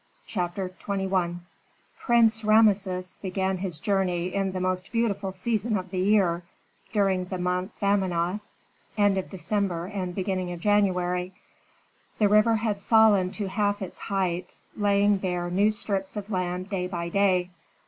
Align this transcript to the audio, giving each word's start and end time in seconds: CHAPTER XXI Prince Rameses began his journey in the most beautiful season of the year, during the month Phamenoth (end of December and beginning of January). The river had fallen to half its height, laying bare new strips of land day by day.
CHAPTER 0.25 0.67
XXI 0.69 1.37
Prince 1.99 2.43
Rameses 2.43 3.19
began 3.21 3.57
his 3.57 3.79
journey 3.79 4.33
in 4.33 4.51
the 4.51 4.59
most 4.59 4.91
beautiful 4.91 5.31
season 5.31 5.77
of 5.77 5.91
the 5.91 5.99
year, 5.99 6.41
during 6.91 7.25
the 7.25 7.37
month 7.37 7.73
Phamenoth 7.79 8.39
(end 8.97 9.19
of 9.19 9.29
December 9.29 9.85
and 9.85 10.15
beginning 10.15 10.51
of 10.53 10.59
January). 10.59 11.35
The 12.17 12.29
river 12.29 12.55
had 12.55 12.81
fallen 12.81 13.29
to 13.33 13.45
half 13.47 13.83
its 13.83 13.99
height, 13.99 14.59
laying 14.75 15.17
bare 15.17 15.51
new 15.51 15.69
strips 15.69 16.17
of 16.17 16.31
land 16.31 16.71
day 16.71 16.87
by 16.87 17.09
day. 17.09 17.51